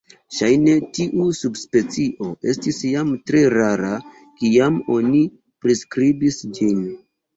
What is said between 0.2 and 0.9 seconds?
Ŝajne